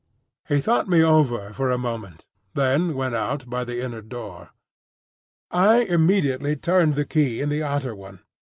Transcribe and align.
He 0.49 0.59
thought 0.61 0.87
me 0.87 1.03
over 1.03 1.53
for 1.53 1.69
a 1.69 1.77
moment, 1.77 2.25
then 2.55 2.95
went 2.95 3.13
out 3.13 3.47
by 3.47 3.63
the 3.63 3.79
inner 3.83 4.01
door. 4.01 4.49
I 5.51 5.81
immediately 5.81 6.55
turned 6.55 6.95
the 6.95 7.05
key 7.05 7.39
in 7.39 7.49
the 7.49 7.61
outer 7.61 7.93
one. 7.93 8.21